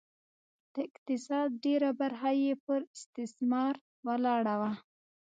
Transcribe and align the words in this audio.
د 0.73 0.75
اقتصاد 0.89 1.49
ډېره 1.65 1.89
برخه 2.01 2.31
یې 2.43 2.51
پر 2.65 2.79
استثمار 2.95 3.73
ولاړه 4.07 4.55
وه 4.61 4.71